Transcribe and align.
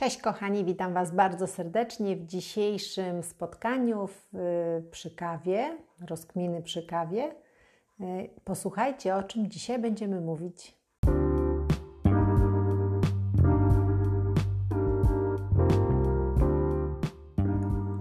Cześć 0.00 0.20
kochani, 0.20 0.64
witam 0.64 0.94
Was 0.94 1.14
bardzo 1.14 1.46
serdecznie 1.46 2.16
w 2.16 2.26
dzisiejszym 2.26 3.22
spotkaniu 3.22 4.06
w, 4.06 4.28
przy 4.90 5.10
kawie, 5.10 5.78
rozkminy 6.08 6.62
przy 6.62 6.86
kawie. 6.86 7.34
Posłuchajcie, 8.44 9.16
o 9.16 9.22
czym 9.22 9.50
dzisiaj 9.50 9.78
będziemy 9.78 10.20
mówić. 10.20 10.76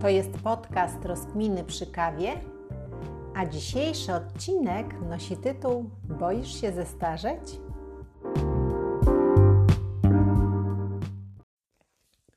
To 0.01 0.09
jest 0.09 0.31
podcast 0.43 1.05
Rozkminy 1.05 1.63
przy 1.63 1.87
kawie, 1.87 2.33
a 3.35 3.45
dzisiejszy 3.45 4.13
odcinek 4.13 5.01
nosi 5.09 5.37
tytuł 5.37 5.89
Boisz 6.03 6.61
się 6.61 6.71
zestarzeć? 6.71 7.68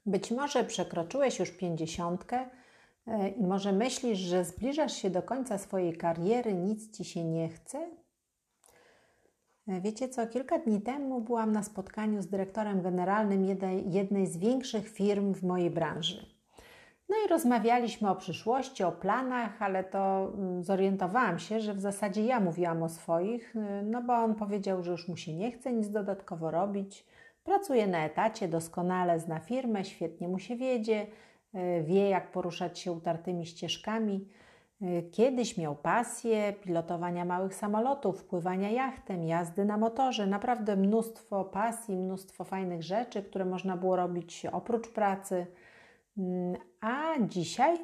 Być 0.07 0.31
może 0.31 0.65
przekroczyłeś 0.65 1.39
już 1.39 1.51
pięćdziesiątkę 1.51 2.47
e, 3.07 3.29
i 3.29 3.43
może 3.43 3.73
myślisz, 3.73 4.19
że 4.19 4.45
zbliżasz 4.45 4.93
się 4.93 5.11
do 5.11 5.23
końca 5.23 5.59
swojej 5.59 5.97
kariery, 5.97 6.55
nic 6.55 6.97
ci 6.97 7.05
się 7.05 7.25
nie 7.25 7.49
chce? 7.49 7.91
E, 9.69 9.81
wiecie 9.81 10.09
co, 10.09 10.27
kilka 10.27 10.59
dni 10.59 10.81
temu 10.81 11.21
byłam 11.21 11.53
na 11.53 11.63
spotkaniu 11.63 12.23
z 12.23 12.27
dyrektorem 12.27 12.83
generalnym 12.83 13.45
jednej, 13.91 14.27
z 14.27 14.37
większych 14.37 14.89
firm 14.89 15.35
w 15.35 15.43
mojej 15.43 15.71
branży. 15.71 16.27
No 17.09 17.17
i 17.27 17.29
rozmawialiśmy 17.29 18.11
o 18.11 18.17
przyszłości, 18.17 18.85
o 18.85 18.93
planach, 18.93 19.63
ale 19.63 19.85
to 19.85 20.33
mm, 20.35 20.65
zorientowałam 20.65 21.39
się, 21.39 21.61
że 21.61 21.75
w 21.75 21.81
zasadzie 21.81 22.25
ja 22.25 22.41
mówiłam 22.41 22.83
o 22.83 22.89
swoich, 22.89 23.57
e, 23.57 23.83
no 23.83 24.03
bo 24.03 24.15
on 24.15 24.35
powiedział, 24.35 24.83
że 24.83 24.91
już 24.91 25.09
mu 25.09 25.17
się 25.17 25.35
nie 25.35 25.53
chce 25.53 25.73
nic 25.73 25.91
dodatkowo 25.91 26.51
robić, 26.51 27.07
Pracuje 27.45 27.87
na 27.87 28.05
etacie, 28.05 28.49
doskonale 28.49 29.21
zna 29.21 29.39
firmę, 29.39 29.85
świetnie 29.85 30.29
mu 30.29 30.39
się 30.39 30.57
wiedzie, 30.57 31.07
e, 31.55 31.83
wie 31.83 32.09
jak 32.09 32.33
poruszać 32.33 32.79
się 32.79 32.93
utartymi 32.93 33.47
ścieżkami. 33.47 34.29
E, 34.83 35.03
kiedyś 35.03 35.57
miał 35.57 35.77
pasję 35.77 36.53
pilotowania 36.53 37.25
małych 37.25 37.55
samolotów, 37.55 38.25
pływania 38.25 38.71
jachtem, 38.71 39.25
jazdy 39.25 39.65
na 39.65 39.77
motorze, 39.77 40.27
naprawdę 40.27 40.77
mnóstwo 40.77 41.45
pasji, 41.45 41.97
mnóstwo 41.97 42.45
fajnych 42.45 42.83
rzeczy, 42.83 43.23
które 43.23 43.45
można 43.45 43.77
było 43.77 43.97
robić 43.97 44.47
oprócz 44.53 44.89
pracy. 44.89 45.47
Mm, 46.19 46.57
a 46.81 47.15
dzisiaj, 47.21 47.79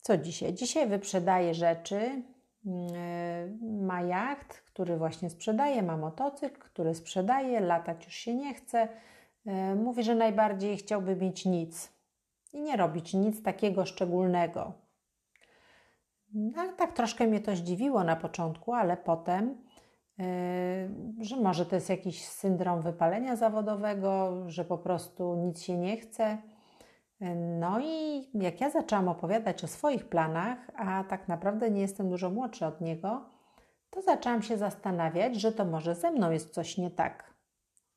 co 0.00 0.16
dzisiaj? 0.16 0.54
Dzisiaj 0.54 0.88
wyprzedaje 0.88 1.54
rzeczy, 1.54 2.22
ma 3.60 4.02
jacht, 4.02 4.52
który 4.54 4.96
właśnie 4.96 5.30
sprzedaje, 5.30 5.82
ma 5.82 5.96
motocykl, 5.96 6.60
który 6.60 6.94
sprzedaje, 6.94 7.60
latać 7.60 8.04
już 8.04 8.14
się 8.14 8.34
nie 8.34 8.54
chce. 8.54 8.88
E, 9.46 9.74
mówi, 9.74 10.02
że 10.02 10.14
najbardziej 10.14 10.76
chciałby 10.76 11.16
mieć 11.16 11.44
nic 11.44 11.92
i 12.52 12.60
nie 12.60 12.76
robić 12.76 13.14
nic 13.14 13.42
takiego 13.42 13.86
szczególnego. 13.86 14.72
No, 16.34 16.72
tak 16.76 16.92
troszkę 16.92 17.26
mnie 17.26 17.40
to 17.40 17.56
zdziwiło 17.56 18.04
na 18.04 18.16
początku, 18.16 18.72
ale 18.72 18.96
potem, 18.96 19.56
yy, 20.18 20.26
że 21.24 21.36
może 21.36 21.66
to 21.66 21.74
jest 21.74 21.88
jakiś 21.88 22.24
syndrom 22.24 22.82
wypalenia 22.82 23.36
zawodowego, 23.36 24.42
że 24.46 24.64
po 24.64 24.78
prostu 24.78 25.34
nic 25.34 25.62
się 25.62 25.76
nie 25.76 25.96
chce. 25.96 26.38
No 27.60 27.80
i 27.80 28.26
jak 28.34 28.60
ja 28.60 28.70
zaczęłam 28.70 29.08
opowiadać 29.08 29.64
o 29.64 29.68
swoich 29.68 30.08
planach, 30.08 30.58
a 30.74 31.04
tak 31.04 31.28
naprawdę 31.28 31.70
nie 31.70 31.80
jestem 31.80 32.10
dużo 32.10 32.30
młodszy 32.30 32.66
od 32.66 32.80
niego, 32.80 33.24
to 33.90 34.02
zaczęłam 34.02 34.42
się 34.42 34.58
zastanawiać, 34.58 35.36
że 35.36 35.52
to 35.52 35.64
może 35.64 35.94
ze 35.94 36.10
mną 36.10 36.30
jest 36.30 36.54
coś 36.54 36.78
nie 36.78 36.90
tak. 36.90 37.34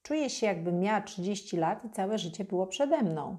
Czuję 0.03 0.30
się, 0.30 0.47
jakbym 0.47 0.80
miała 0.80 1.02
30 1.02 1.58
lat 1.58 1.86
i 1.86 1.89
całe 1.89 2.17
życie 2.17 2.45
było 2.45 2.67
przede 2.67 3.02
mną. 3.02 3.38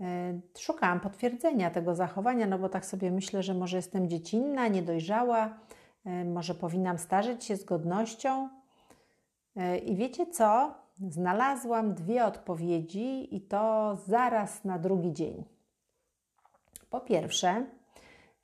E, 0.00 0.40
szukałam 0.58 1.00
potwierdzenia 1.00 1.70
tego 1.70 1.94
zachowania, 1.94 2.46
no 2.46 2.58
bo 2.58 2.68
tak 2.68 2.86
sobie 2.86 3.10
myślę, 3.10 3.42
że 3.42 3.54
może 3.54 3.76
jestem 3.76 4.08
dziecinna, 4.08 4.68
niedojrzała, 4.68 5.58
e, 6.04 6.24
może 6.24 6.54
powinnam 6.54 6.98
starzyć 6.98 7.44
się 7.44 7.56
z 7.56 7.64
godnością. 7.64 8.48
E, 9.56 9.78
I 9.78 9.96
wiecie 9.96 10.26
co? 10.26 10.74
Znalazłam 11.08 11.94
dwie 11.94 12.24
odpowiedzi 12.24 13.36
i 13.36 13.40
to 13.40 13.96
zaraz 14.06 14.64
na 14.64 14.78
drugi 14.78 15.12
dzień. 15.12 15.44
Po 16.90 17.00
pierwsze, 17.00 17.66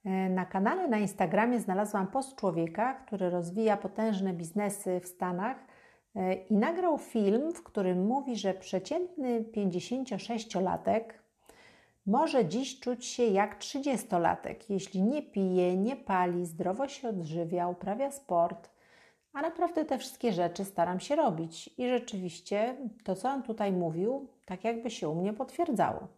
E, 0.06 0.28
na 0.30 0.44
kanale 0.46 0.88
na 0.88 0.98
Instagramie 0.98 1.60
znalazłam 1.60 2.06
post 2.06 2.36
człowieka, 2.36 2.94
który 2.94 3.30
rozwija 3.30 3.76
potężne 3.76 4.32
biznesy 4.32 5.00
w 5.00 5.06
Stanach 5.06 5.56
e, 6.16 6.34
i 6.34 6.54
nagrał 6.54 6.98
film, 6.98 7.52
w 7.52 7.62
którym 7.62 8.06
mówi, 8.06 8.36
że 8.36 8.54
przeciętny 8.54 9.42
56-latek 9.42 11.02
może 12.06 12.44
dziś 12.44 12.80
czuć 12.80 13.06
się 13.06 13.22
jak 13.22 13.58
30-latek, 13.58 14.54
jeśli 14.68 15.02
nie 15.02 15.22
pije, 15.22 15.76
nie 15.76 15.96
pali, 15.96 16.46
zdrowo 16.46 16.88
się 16.88 17.08
odżywia, 17.08 17.68
uprawia 17.68 18.10
sport, 18.10 18.70
a 19.36 19.42
naprawdę 19.42 19.84
te 19.84 19.98
wszystkie 19.98 20.32
rzeczy 20.32 20.64
staram 20.64 21.00
się 21.00 21.16
robić. 21.16 21.70
I 21.78 21.88
rzeczywiście 21.88 22.76
to, 23.04 23.14
co 23.14 23.28
on 23.28 23.42
tutaj 23.42 23.72
mówił, 23.72 24.28
tak 24.44 24.64
jakby 24.64 24.91
się 24.91 25.08
u 25.08 25.14
mnie 25.14 25.32
potwierdzało. 25.32 26.08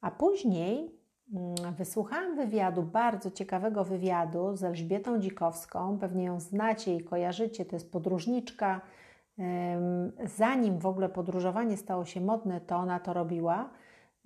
A 0.00 0.10
później 0.10 0.98
Mm, 1.32 1.74
wysłuchałam 1.74 2.36
wywiadu, 2.36 2.82
bardzo 2.82 3.30
ciekawego 3.30 3.84
wywiadu 3.84 4.56
z 4.56 4.64
Elżbietą 4.64 5.18
Dzikowską. 5.18 5.98
Pewnie 5.98 6.24
ją 6.24 6.40
znacie 6.40 6.94
i 6.94 7.04
kojarzycie, 7.04 7.64
to 7.64 7.76
jest 7.76 7.92
podróżniczka. 7.92 8.80
Zanim 10.24 10.78
w 10.78 10.86
ogóle 10.86 11.08
podróżowanie 11.08 11.76
stało 11.76 12.04
się 12.04 12.20
modne, 12.20 12.60
to 12.60 12.76
ona 12.76 13.00
to 13.00 13.12
robiła. 13.12 13.70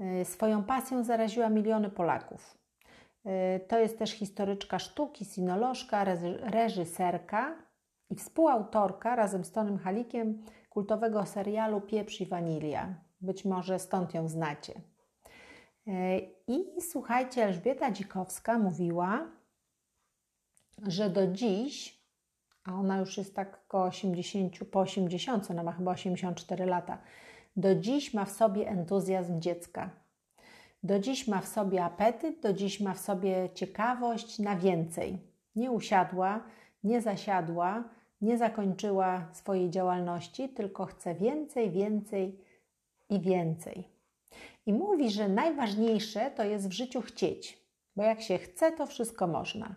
E, 0.01 0.25
swoją 0.25 0.65
pasją 0.65 1.05
zaraziła 1.05 1.49
miliony 1.49 1.91
Polaków. 1.91 2.59
E, 3.25 3.61
to 3.61 3.79
jest 3.79 3.99
też 3.99 4.11
historyczka 4.11 4.79
sztuki, 4.79 5.25
sinolożka, 5.25 6.05
reżyserka 6.41 7.55
i 8.13 8.15
współautorka 8.15 9.17
razem 9.17 9.45
z 9.45 9.53
Tonym 9.53 9.79
Halikiem 9.79 10.43
kultowego 10.71 11.27
serialu 11.27 11.81
Pieprz 11.81 12.21
i 12.21 12.27
Wanilia. 12.27 12.95
Być 13.21 13.45
może 13.45 13.79
stąd 13.79 14.15
ją 14.15 14.29
znacie. 14.29 14.73
E, 15.87 16.19
I 16.49 16.81
słuchajcie, 16.81 17.45
Elżbieta 17.45 17.91
Dzikowska 17.91 18.59
mówiła, 18.59 19.27
że 20.87 21.11
do 21.11 21.27
dziś, 21.27 22.03
a 22.65 22.75
ona 22.75 22.99
już 22.99 23.19
jest 23.19 23.35
tak 23.35 23.61
około 23.65 23.85
80, 23.85 24.65
po 24.65 24.81
80, 24.81 25.51
ona 25.51 25.63
ma 25.63 25.73
chyba 25.73 25.91
84 25.91 26.67
lata, 26.67 26.99
do 27.57 27.75
dziś 27.75 28.15
ma 28.15 28.25
w 28.25 28.31
sobie 28.31 28.69
entuzjazm 28.69 29.41
dziecka. 29.41 29.91
Do 30.83 30.99
dziś 30.99 31.29
ma 31.29 31.41
w 31.41 31.49
sobie 31.49 31.85
apetyt, 31.85 32.41
do 32.41 32.53
dziś 32.53 32.81
ma 32.81 32.95
w 32.95 32.99
sobie 32.99 33.49
ciekawość 33.55 34.39
na 34.39 34.57
więcej. 34.57 35.19
Nie 35.57 35.71
usiadła, 35.71 36.45
nie 36.85 37.01
zasiadła, 37.01 37.85
nie 38.23 38.39
zakończyła 38.39 39.29
swojej 39.33 39.71
działalności, 39.71 40.49
tylko 40.49 40.87
chce 40.87 41.15
więcej, 41.15 41.71
więcej 41.71 42.39
i 43.11 43.21
więcej. 43.21 43.89
I 44.67 44.73
mówi, 44.73 45.11
że 45.11 45.29
najważniejsze 45.29 46.31
to 46.31 46.45
jest 46.45 46.69
w 46.69 46.73
życiu 46.73 47.01
chcieć, 47.01 47.59
bo 47.97 48.03
jak 48.03 48.21
się 48.21 48.39
chce, 48.39 48.73
to 48.73 48.87
wszystko 48.87 49.27
można. 49.27 49.75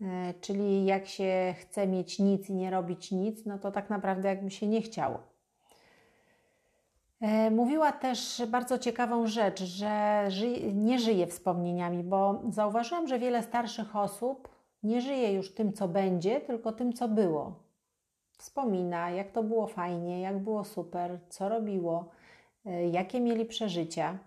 E, 0.00 0.34
czyli 0.40 0.84
jak 0.84 1.06
się 1.06 1.54
chce 1.60 1.86
mieć 1.86 2.18
nic 2.18 2.50
i 2.50 2.54
nie 2.54 2.70
robić 2.70 3.12
nic, 3.12 3.46
no 3.46 3.58
to 3.58 3.72
tak 3.72 3.90
naprawdę 3.90 4.28
jakby 4.28 4.50
się 4.50 4.66
nie 4.66 4.82
chciało. 4.82 5.18
E, 7.20 7.50
mówiła 7.50 7.92
też 7.92 8.42
bardzo 8.48 8.78
ciekawą 8.78 9.26
rzecz, 9.26 9.62
że 9.62 10.28
nie 10.74 10.98
żyje 10.98 11.26
wspomnieniami, 11.26 12.02
bo 12.02 12.42
zauważyłam, 12.48 13.08
że 13.08 13.18
wiele 13.18 13.42
starszych 13.42 13.96
osób 13.96 14.57
nie 14.82 15.00
żyje 15.00 15.32
już 15.32 15.54
tym, 15.54 15.72
co 15.72 15.88
będzie, 15.88 16.40
tylko 16.40 16.72
tym, 16.72 16.92
co 16.92 17.08
było. 17.08 17.54
Wspomina, 18.38 19.10
jak 19.10 19.32
to 19.32 19.42
było 19.42 19.66
fajnie, 19.66 20.20
jak 20.20 20.38
było 20.38 20.64
super, 20.64 21.18
co 21.28 21.48
robiło, 21.48 22.10
E, 22.68 22.88
jakie 22.88 23.20
mieli 23.20 23.44
przeżycia. 23.44 24.18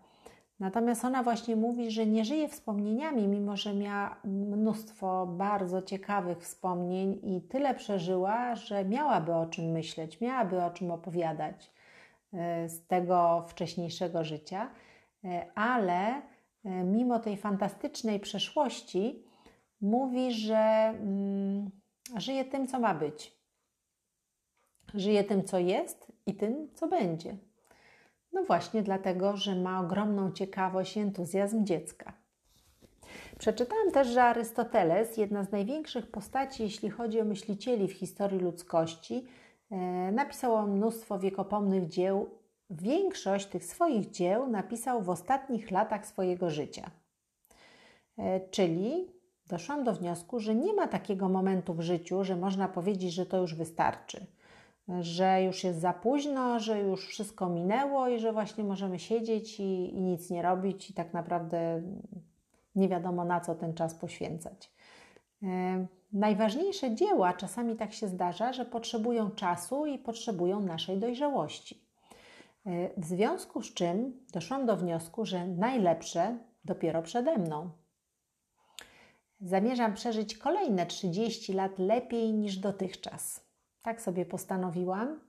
Natomiast 0.59 1.05
ona 1.05 1.23
właśnie 1.23 1.55
mówi, 1.55 1.91
że 1.91 2.05
nie 2.05 2.25
żyje 2.25 2.47
wspomnieniami, 2.47 3.27
mimo 3.27 3.57
że 3.57 3.73
miała 3.73 4.15
mnóstwo 4.23 5.25
bardzo 5.25 5.81
ciekawych 5.81 6.39
wspomnień 6.39 7.19
i 7.23 7.41
tyle 7.41 7.75
przeżyła, 7.75 8.55
że 8.55 8.85
miałaby 8.85 9.33
o 9.33 9.45
czym 9.45 9.65
myśleć, 9.65 10.21
miałaby 10.21 10.63
o 10.63 10.71
czym 10.71 10.91
opowiadać 10.91 11.71
e, 12.33 12.69
z 12.69 12.87
tego 12.87 13.45
wcześniejszego 13.47 14.23
życia, 14.23 14.69
e, 15.23 15.45
ale 15.55 16.21
mimo 16.65 17.19
tej 17.19 17.37
fantastycznej 17.37 18.19
przeszłości, 18.19 19.23
mówi, 19.81 20.31
że 20.31 20.93
mm, 20.99 21.71
żyje 22.17 22.45
tym, 22.45 22.67
co 22.67 22.79
ma 22.79 22.95
być. 22.95 23.41
Żyje 24.93 25.23
tym, 25.23 25.43
co 25.43 25.59
jest 25.59 26.11
i 26.25 26.35
tym, 26.35 26.67
co 26.73 26.87
będzie. 26.87 27.37
No 28.33 28.43
właśnie 28.43 28.81
dlatego, 28.81 29.37
że 29.37 29.55
ma 29.55 29.79
ogromną 29.79 30.31
ciekawość 30.31 30.97
i 30.97 30.99
entuzjazm 30.99 31.65
dziecka. 31.65 32.13
Przeczytałam 33.39 33.91
też, 33.91 34.07
że 34.07 34.23
Arystoteles, 34.23 35.17
jedna 35.17 35.43
z 35.43 35.51
największych 35.51 36.11
postaci, 36.11 36.63
jeśli 36.63 36.89
chodzi 36.89 37.21
o 37.21 37.25
myślicieli 37.25 37.87
w 37.87 37.93
historii 37.93 38.39
ludzkości, 38.39 39.27
e, 39.71 39.77
napisał 40.11 40.67
mnóstwo 40.67 41.19
wiekopomnych 41.19 41.87
dzieł, 41.87 42.29
większość 42.69 43.45
tych 43.47 43.65
swoich 43.65 44.09
dzieł 44.09 44.47
napisał 44.47 45.01
w 45.01 45.09
ostatnich 45.09 45.71
latach 45.71 46.05
swojego 46.07 46.49
życia. 46.49 46.91
E, 48.17 48.49
czyli 48.49 49.20
doszłam 49.51 49.83
do 49.83 49.93
wniosku, 49.93 50.39
że 50.39 50.55
nie 50.55 50.73
ma 50.73 50.87
takiego 50.87 51.29
momentu 51.29 51.73
w 51.73 51.81
życiu, 51.81 52.23
że 52.23 52.35
można 52.35 52.67
powiedzieć, 52.67 53.13
że 53.13 53.25
to 53.25 53.37
już 53.37 53.55
wystarczy, 53.55 54.25
że 55.01 55.43
już 55.43 55.63
jest 55.63 55.79
za 55.79 55.93
późno, 55.93 56.59
że 56.59 56.81
już 56.81 57.07
wszystko 57.07 57.49
minęło 57.49 58.07
i 58.07 58.19
że 58.19 58.33
właśnie 58.33 58.63
możemy 58.63 58.99
siedzieć 58.99 59.59
i, 59.59 59.95
i 59.95 60.01
nic 60.01 60.29
nie 60.29 60.41
robić 60.41 60.89
i 60.89 60.93
tak 60.93 61.13
naprawdę 61.13 61.81
nie 62.75 62.89
wiadomo 62.89 63.25
na 63.25 63.41
co 63.41 63.55
ten 63.55 63.73
czas 63.73 63.93
poświęcać. 63.95 64.71
E, 65.43 65.85
najważniejsze 66.13 66.95
dzieła, 66.95 67.33
czasami 67.33 67.75
tak 67.75 67.93
się 67.93 68.07
zdarza, 68.07 68.53
że 68.53 68.65
potrzebują 68.65 69.31
czasu 69.31 69.85
i 69.85 69.97
potrzebują 69.97 70.59
naszej 70.59 70.97
dojrzałości. 70.97 71.83
E, 72.65 73.01
w 73.01 73.05
związku 73.05 73.61
z 73.61 73.73
czym 73.73 74.13
doszłam 74.33 74.65
do 74.65 74.77
wniosku, 74.77 75.25
że 75.25 75.47
najlepsze 75.47 76.37
dopiero 76.65 77.01
przede 77.01 77.37
mną. 77.37 77.69
Zamierzam 79.41 79.93
przeżyć 79.93 80.37
kolejne 80.37 80.85
30 80.85 81.53
lat 81.53 81.79
lepiej 81.79 82.33
niż 82.33 82.57
dotychczas. 82.57 83.45
Tak 83.81 84.01
sobie 84.01 84.25
postanowiłam. 84.25 85.19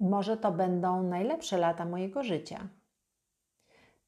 Może 0.00 0.36
to 0.36 0.52
będą 0.52 1.02
najlepsze 1.02 1.58
lata 1.58 1.84
mojego 1.84 2.22
życia. 2.22 2.68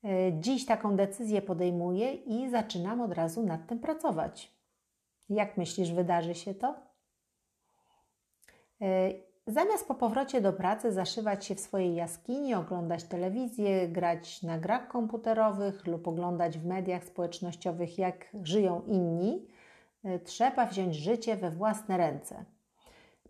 E, 0.04 0.08
dziś 0.40 0.66
taką 0.66 0.96
decyzję 0.96 1.42
podejmuję 1.42 2.14
i 2.14 2.50
zaczynam 2.50 3.00
od 3.00 3.12
razu 3.12 3.42
nad 3.42 3.66
tym 3.66 3.78
pracować. 3.78 4.52
Jak 5.28 5.56
myślisz, 5.56 5.92
wydarzy 5.92 6.34
się 6.34 6.54
to? 6.54 6.74
Zamiast 9.46 9.88
po 9.88 9.94
powrocie 9.94 10.40
do 10.40 10.52
pracy 10.52 10.92
zaszywać 10.92 11.46
się 11.46 11.54
w 11.54 11.60
swojej 11.60 11.94
jaskini, 11.94 12.54
oglądać 12.54 13.04
telewizję, 13.04 13.88
grać 13.88 14.42
na 14.42 14.58
grach 14.58 14.88
komputerowych 14.88 15.86
lub 15.86 16.08
oglądać 16.08 16.58
w 16.58 16.66
mediach 16.66 17.04
społecznościowych, 17.04 17.98
jak 17.98 18.26
żyją 18.42 18.82
inni, 18.86 19.46
e, 20.04 20.18
trzeba 20.18 20.66
wziąć 20.66 20.96
życie 20.96 21.36
we 21.36 21.50
własne 21.50 21.96
ręce 21.96 22.44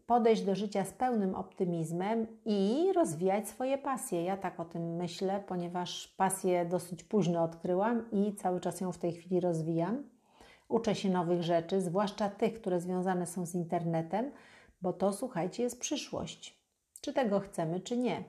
podejść 0.07 0.43
do 0.43 0.55
życia 0.55 0.85
z 0.85 0.93
pełnym 0.93 1.35
optymizmem 1.35 2.27
i 2.45 2.93
rozwijać 2.95 3.49
swoje 3.49 3.79
pasje. 3.79 4.25
Ja 4.25 4.37
tak 4.37 4.61
o 4.61 4.65
tym 4.65 4.97
myślę, 4.97 5.43
ponieważ 5.47 6.09
pasję 6.09 6.67
dosyć 6.67 7.05
późno 7.05 7.43
odkryłam 7.43 8.11
i 8.13 8.35
cały 8.35 8.61
czas 8.61 8.81
ją 8.81 8.93
w 8.93 8.99
tej 8.99 9.13
chwili 9.13 9.41
rozwijam. 9.41 10.03
Uczę 10.69 10.95
się 10.95 11.11
nowych 11.11 11.43
rzeczy, 11.43 11.81
zwłaszcza 11.81 12.31
tych, 12.31 12.61
które 12.61 12.81
związane 12.81 13.27
są 13.27 13.47
z 13.47 13.55
internetem, 13.55 14.31
bo 14.81 14.93
to, 14.93 15.13
słuchajcie, 15.13 15.63
jest 15.63 15.81
przyszłość. 15.81 16.59
Czy 17.01 17.13
tego 17.13 17.41
chcemy, 17.41 17.81
czy 17.81 17.97
nie. 17.97 18.25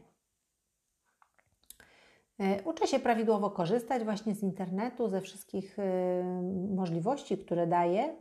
E, 2.40 2.64
uczę 2.64 2.88
się 2.88 3.00
prawidłowo 3.00 3.52
korzystać 3.52 4.04
właśnie 4.04 4.36
z 4.36 4.44
internetu, 4.44 5.10
ze 5.10 5.22
wszystkich 5.22 5.80
e, 5.80 6.24
możliwości, 6.76 7.38
które 7.38 7.68
daje 7.68 8.16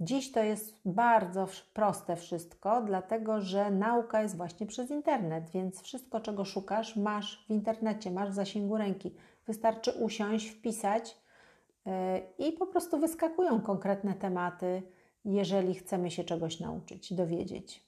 Dziś 0.00 0.32
to 0.32 0.42
jest 0.42 0.80
bardzo 0.84 1.46
proste 1.72 2.16
wszystko, 2.16 2.82
dlatego 2.82 3.40
że 3.40 3.70
nauka 3.70 4.22
jest 4.22 4.36
właśnie 4.36 4.66
przez 4.66 4.90
internet, 4.90 5.50
więc 5.50 5.82
wszystko, 5.82 6.20
czego 6.20 6.44
szukasz, 6.44 6.96
masz 6.96 7.44
w 7.46 7.50
internecie, 7.50 8.10
masz 8.10 8.30
w 8.30 8.34
zasięgu 8.34 8.76
ręki. 8.76 9.14
Wystarczy 9.46 9.92
usiąść, 9.92 10.48
wpisać 10.48 11.16
yy, 11.86 11.92
i 12.48 12.52
po 12.52 12.66
prostu 12.66 12.98
wyskakują 12.98 13.60
konkretne 13.60 14.14
tematy, 14.14 14.82
jeżeli 15.26 15.74
chcemy 15.74 16.10
się 16.10 16.24
czegoś 16.24 16.60
nauczyć, 16.60 17.14
dowiedzieć. 17.14 17.82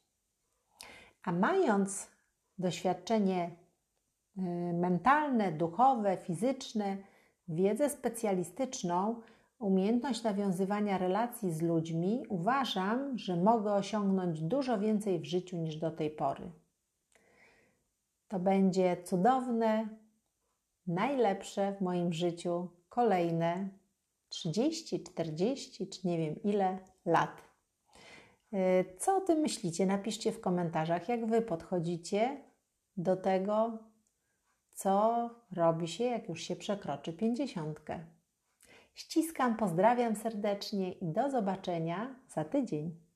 A 1.23 1.33
mając 1.33 2.11
doświadczenie 2.59 3.51
yy, 4.37 4.73
mentalne, 4.73 5.53
duchowe, 5.53 6.17
fizyczne, 6.17 6.97
wiedzę 7.49 7.91
specjalistyczną, 7.91 9.21
umiejętność 9.59 10.23
nawiązywania 10.23 10.99
relacji 10.99 11.53
z 11.53 11.63
ludźmi, 11.63 12.25
uważam, 12.29 13.19
że 13.19 13.37
mogę 13.37 13.73
osiągnąć 13.73 14.41
dużo 14.41 14.79
więcej 14.79 15.19
w 15.19 15.25
życiu 15.25 15.57
niż 15.57 15.77
do 15.77 15.91
tej 15.91 16.11
pory. 16.11 16.51
To 18.29 18.39
będzie 18.39 18.97
cudowne, 19.05 19.89
najlepsze 20.87 21.73
w 21.73 21.81
moim 21.81 22.13
życiu 22.13 22.69
kolejne 22.89 23.69
30, 24.29 25.03
40 25.03 25.89
czy 25.89 26.07
nie 26.07 26.19
wiem 26.19 26.43
ile 26.43 26.79
lat. 27.09 27.43
Y, 28.53 28.85
co 28.99 29.17
o 29.17 29.21
tym 29.21 29.39
myślicie? 29.39 29.87
Napiszcie 29.87 30.33
w 30.33 30.41
komentarzach, 30.41 31.09
jak 31.09 31.27
Wy 31.27 31.43
podchodzicie 31.43 32.45
do 32.97 33.17
tego, 33.17 33.79
co 34.71 35.31
robi 35.53 35.89
się, 35.89 36.05
jak 36.05 36.29
już 36.29 36.43
się 36.43 36.57
przekroczy 36.57 37.13
pięćdziesiątkę. 37.13 38.05
Ściskam, 38.95 39.57
pozdrawiam 39.57 40.17
serdecznie 40.17 40.93
i 40.93 41.13
do 41.13 41.31
zobaczenia 41.31 42.15
za 42.29 42.45
tydzień. 42.45 43.08